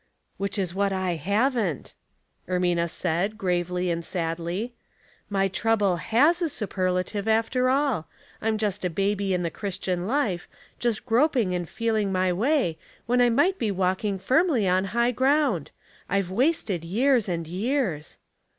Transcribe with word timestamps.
"Which 0.37 0.57
is 0.57 0.73
what 0.73 0.91
I 0.91 1.13
haven't," 1.13 1.93
Ermina 2.49 2.89
said, 2.89 3.37
gravely 3.37 3.91
and 3.91 4.03
sadly." 4.03 4.73
My 5.37 5.47
trouble 5.47 5.97
has 5.97 6.41
a 6.41 6.45
superla 6.45 7.05
tive 7.05 7.27
after 7.27 7.69
all. 7.69 8.07
I'm 8.41 8.57
just 8.57 8.83
a 8.83 8.89
baby 8.89 9.31
in 9.35 9.43
the 9.43 9.51
Christian 9.51 9.99
Theology 9.99 10.31
in 10.31 10.31
the 10.31 10.39
Kitchen, 10.39 10.89
807 10.95 10.95
life* 10.95 10.95
just 10.95 11.05
groping 11.05 11.53
and 11.53 11.69
feeling 11.69 12.11
my 12.11 12.31
waji, 12.31 12.77
when 13.05 13.21
I 13.21 13.29
might 13.29 13.59
be 13.59 13.69
walking 13.69 14.17
firmly 14.17 14.67
on 14.67 14.85
high 14.85 15.11
ground. 15.11 15.69
I've 16.09 16.31
wasted 16.31 16.83
years 16.83 17.29
and 17.29 17.45
years." 17.45 18.17